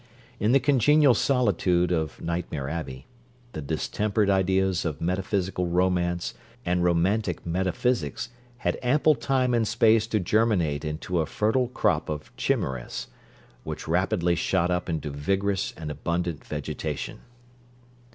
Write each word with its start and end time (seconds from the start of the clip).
In 0.39 0.51
the 0.51 0.59
congenial 0.59 1.13
solitude 1.13 1.91
of 1.91 2.19
Nightmare 2.19 2.67
Abbey, 2.67 3.05
the 3.51 3.61
distempered 3.61 4.31
ideas 4.31 4.83
of 4.83 4.99
metaphysical 4.99 5.67
romance 5.67 6.33
and 6.65 6.83
romantic 6.83 7.45
metaphysics 7.45 8.29
had 8.57 8.79
ample 8.81 9.13
time 9.13 9.53
and 9.53 9.67
space 9.67 10.07
to 10.07 10.19
germinate 10.19 10.83
into 10.83 11.19
a 11.19 11.27
fertile 11.27 11.67
crop 11.67 12.09
of 12.09 12.35
chimeras, 12.35 13.09
which 13.63 13.87
rapidly 13.87 14.33
shot 14.33 14.71
up 14.71 14.89
into 14.89 15.11
vigorous 15.11 15.71
and 15.77 15.91
abundant 15.91 16.43
vegetation. 16.43 17.19